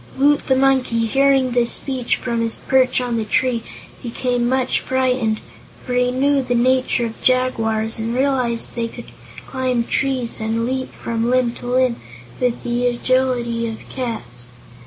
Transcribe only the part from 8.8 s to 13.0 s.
could climb trees and leap from limb to limb with the